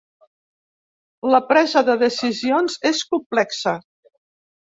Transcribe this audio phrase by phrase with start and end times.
[1.33, 3.75] La presa de decisions és complexa.